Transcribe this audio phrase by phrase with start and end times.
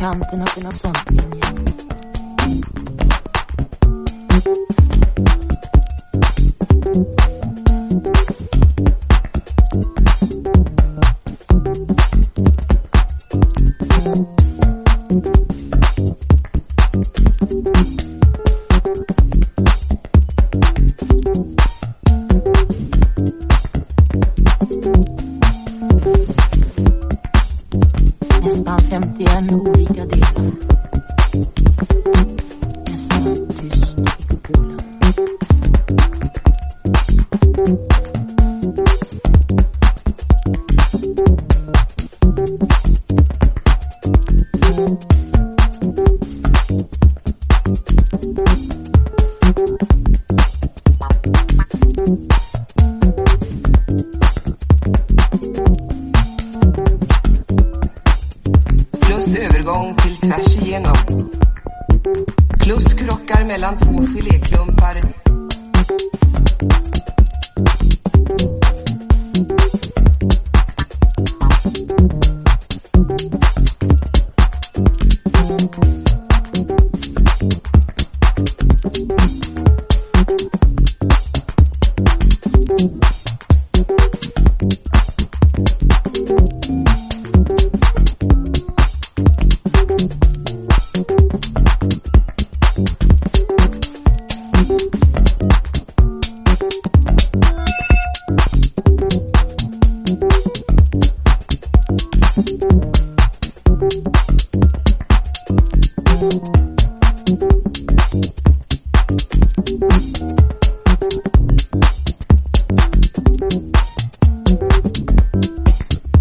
[0.00, 1.49] Counting up na, ty na.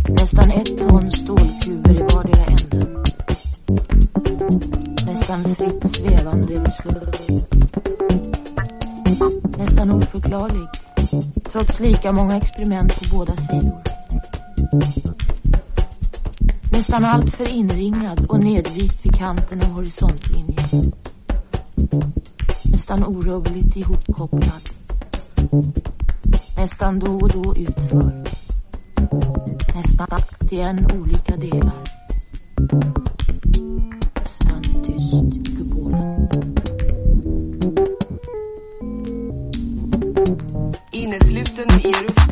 [0.08, 3.04] Nästan ett ton stålkuber i vardera änden.
[5.06, 6.74] Nästan fritt svävande över.
[9.58, 10.68] Nästan oförklarlig,
[11.52, 13.82] trots lika många experiment på båda sidor.
[16.72, 20.92] Nästan alltför inringad och nedvikt vid kanten av horisontlinjen.
[22.90, 24.70] Nästan orubbligt ihopkopplad.
[26.58, 28.24] Nästan då och då utför.
[29.76, 31.84] Nästan 81 olika delar.
[34.20, 36.30] Nästan tyst i kupolen.
[40.92, 42.29] Innesluten i Europa.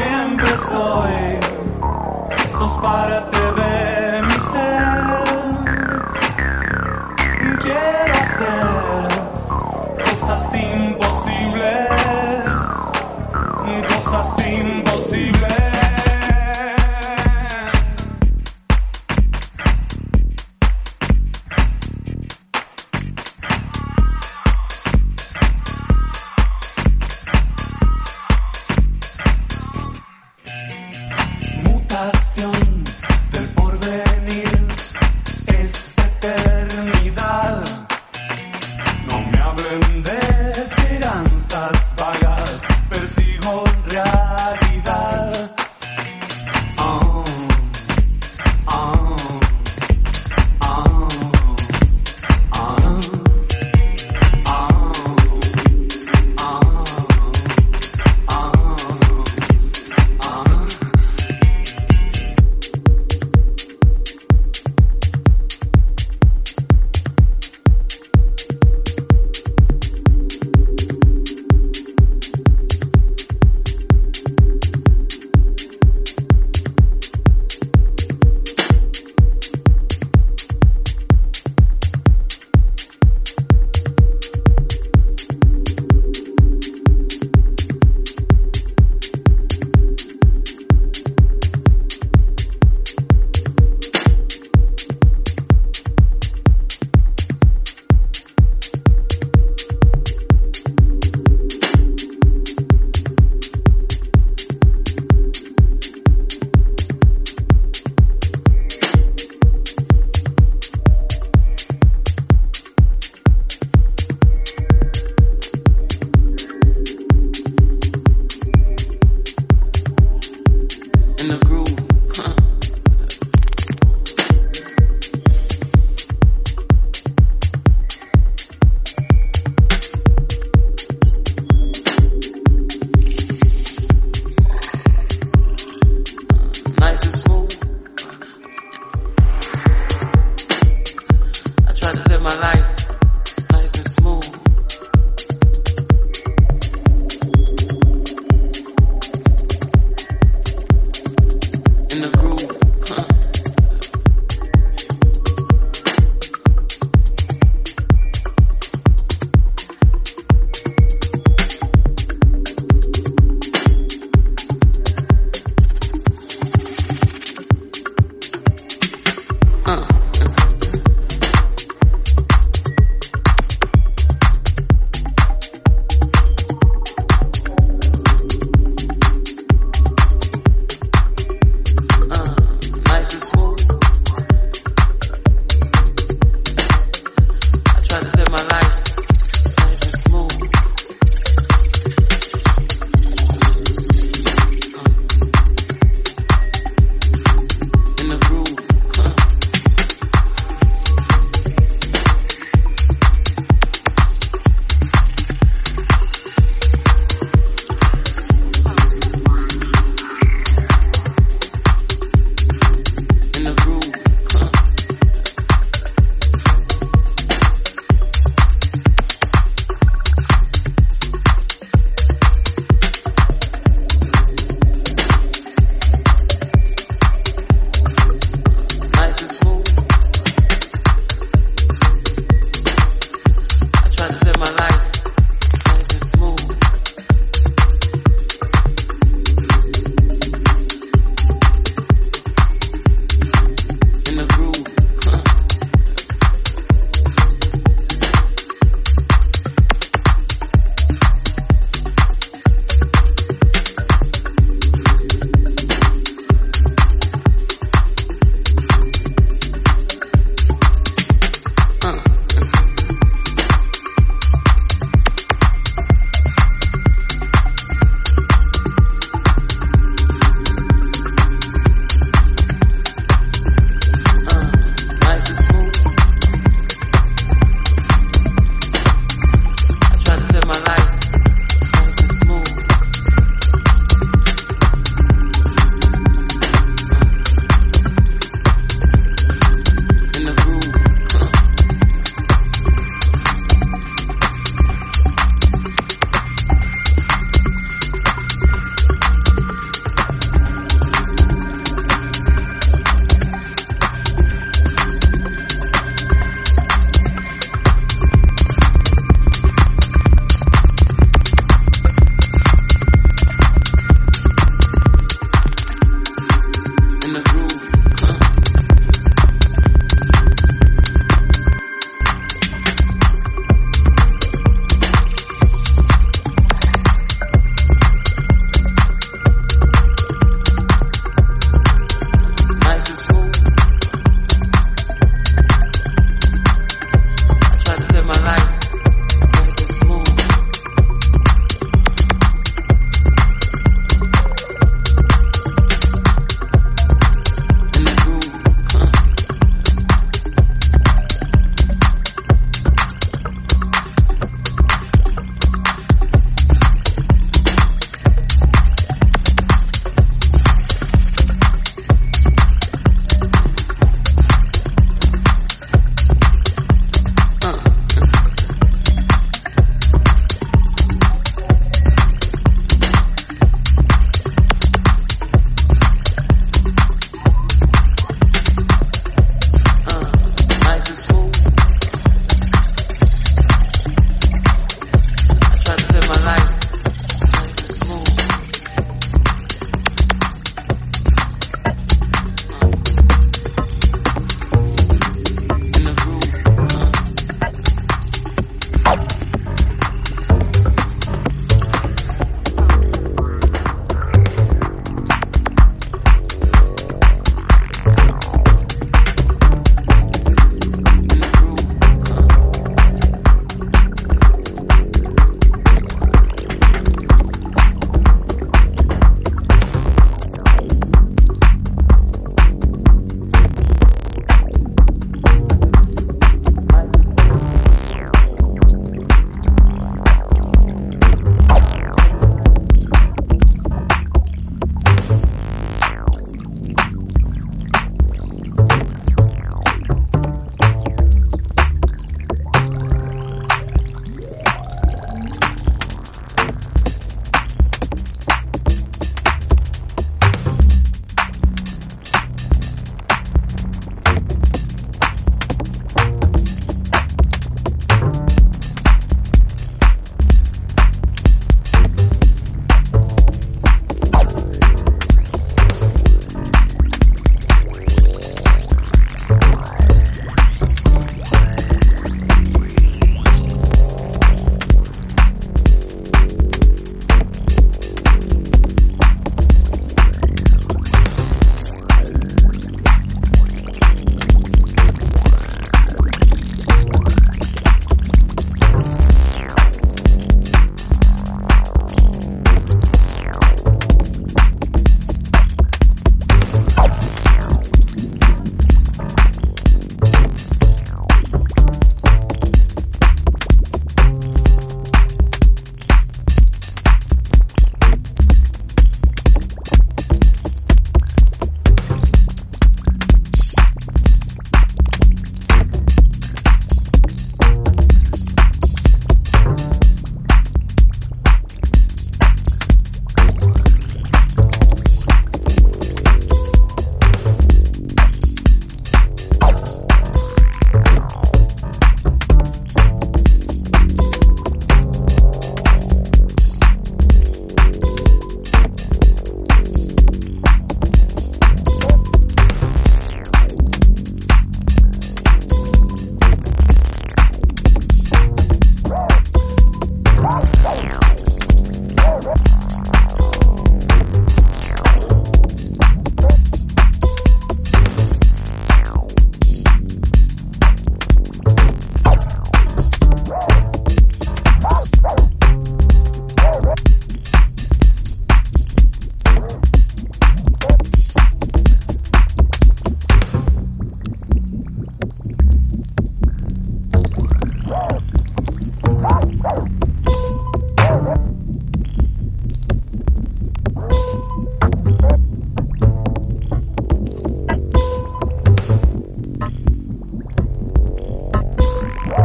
[0.00, 1.40] siempre soy,
[2.52, 5.20] sos parte de mi ser.
[7.62, 9.02] Quiero hacer
[10.04, 11.88] cosas imposibles,
[14.04, 14.89] cosas imposibles.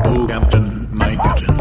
[0.07, 1.57] Oh, Captain, my Captain,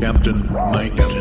[0.00, 1.13] Captain, my Captain.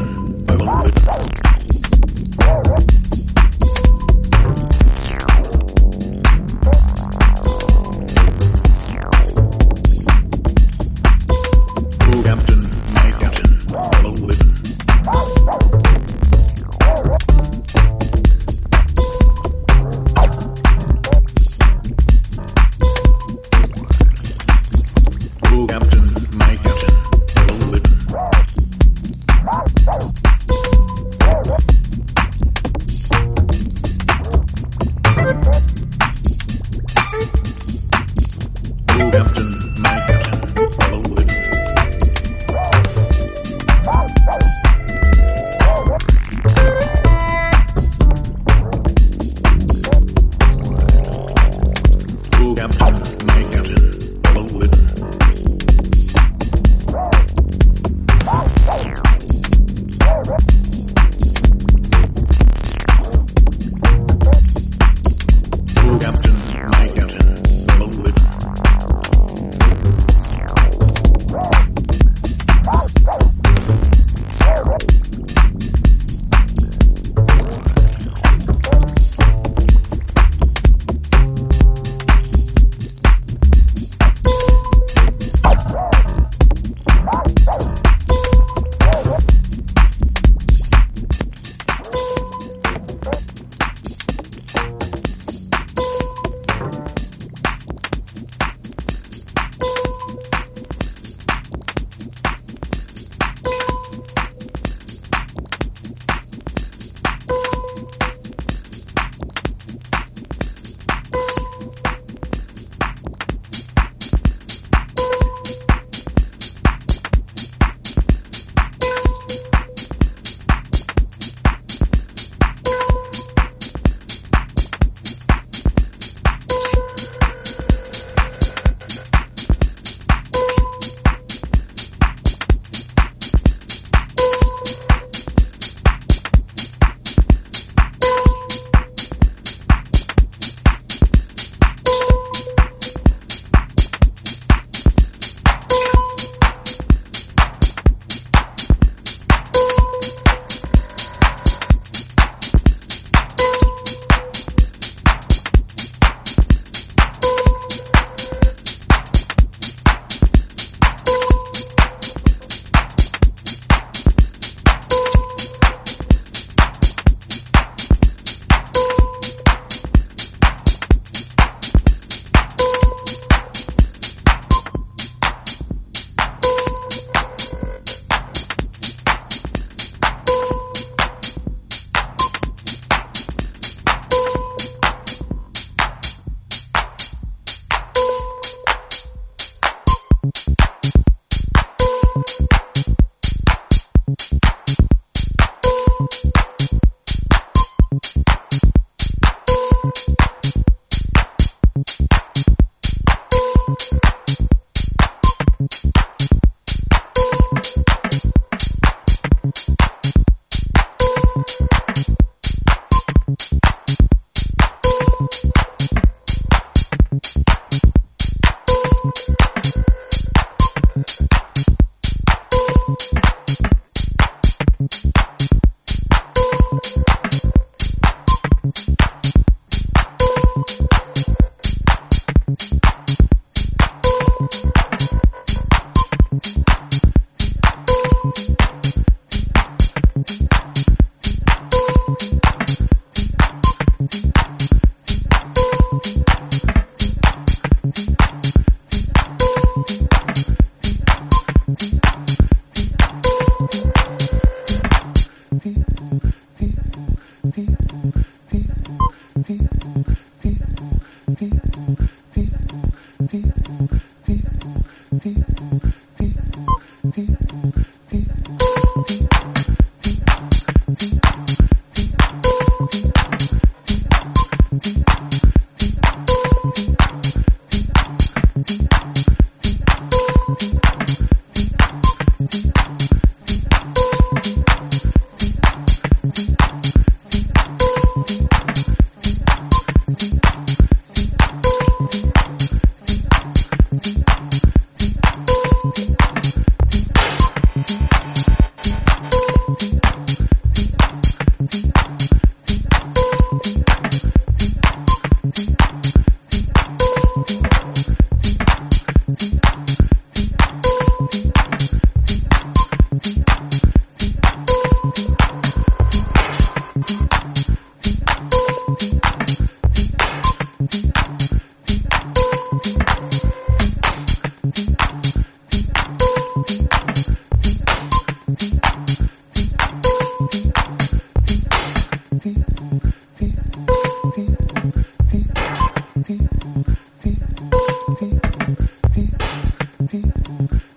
[340.07, 340.23] see,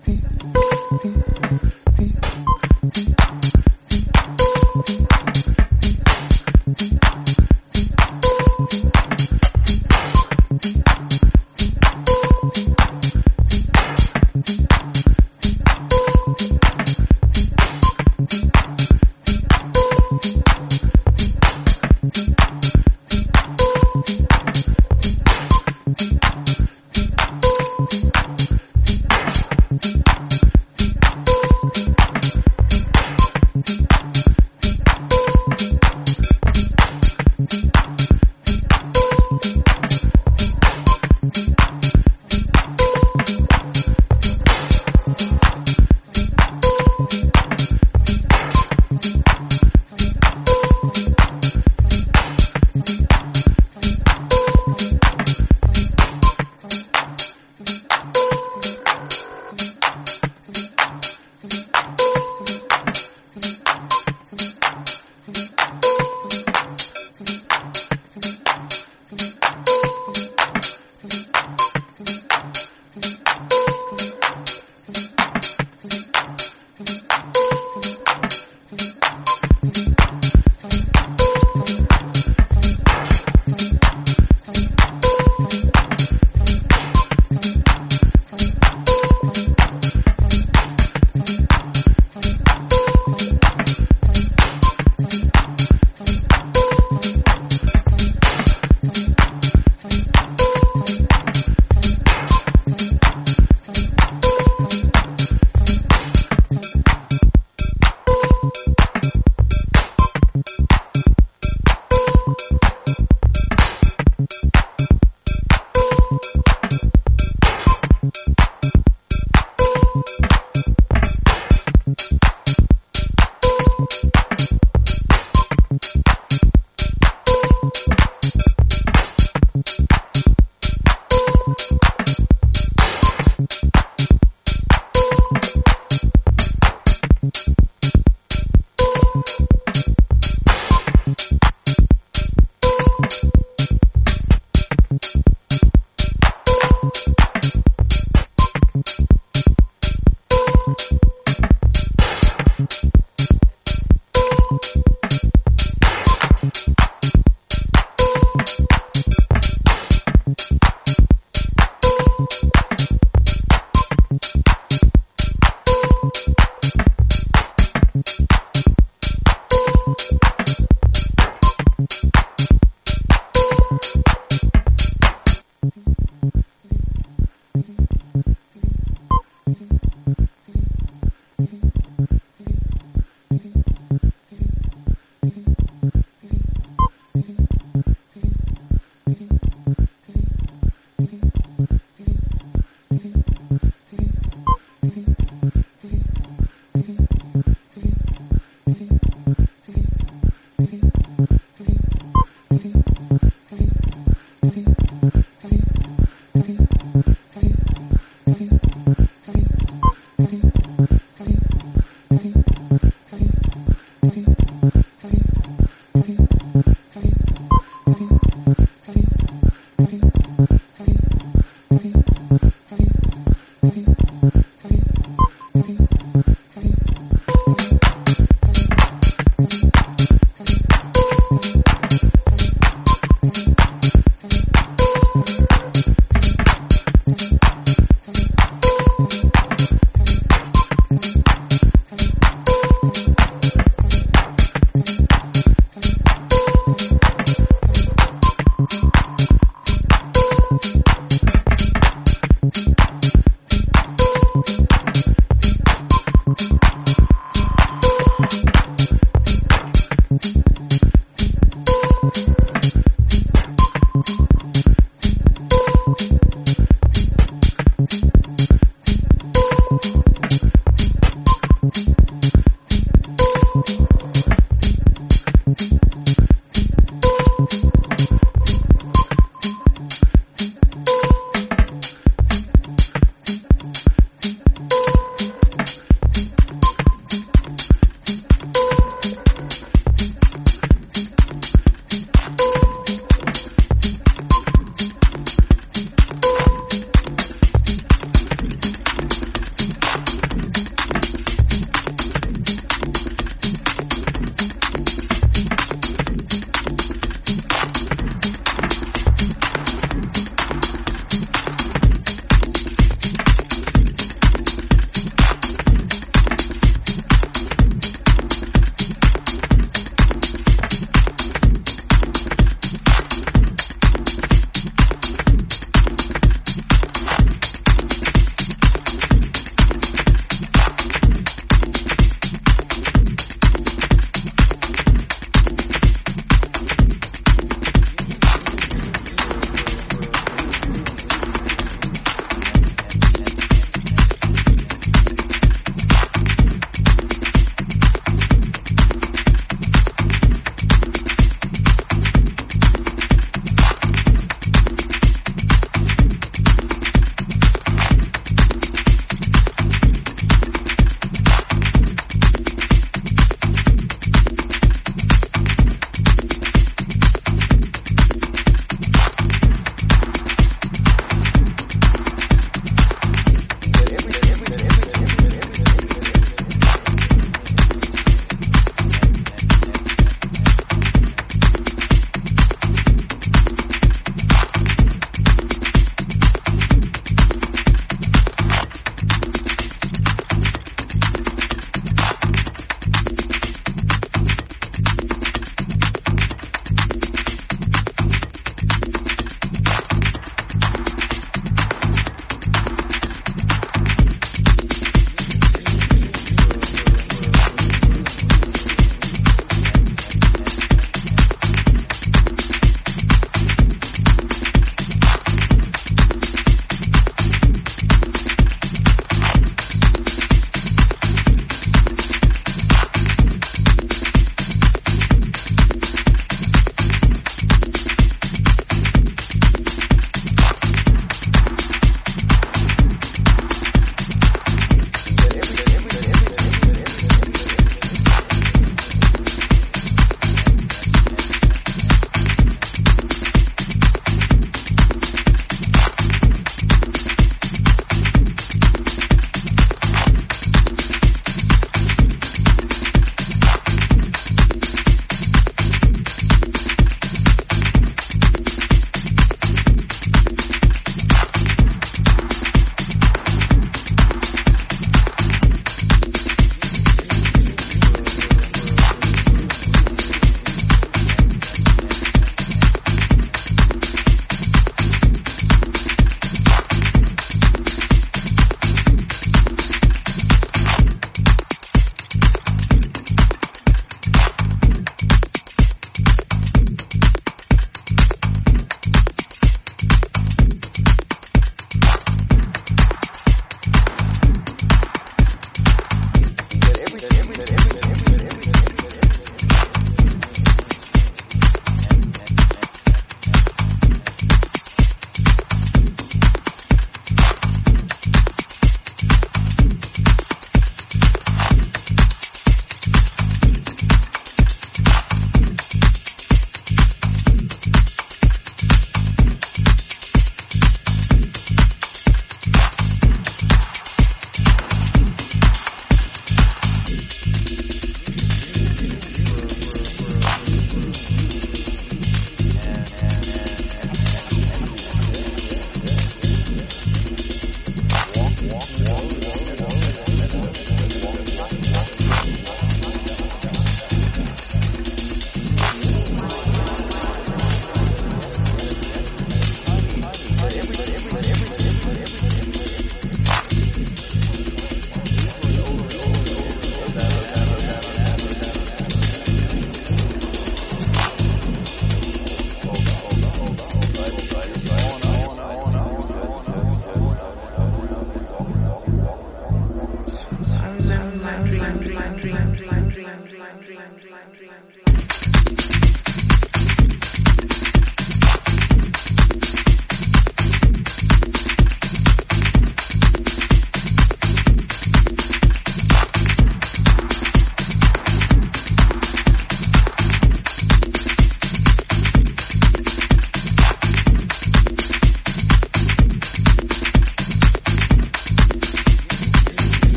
[0.00, 0.20] see,
[1.00, 1.71] see,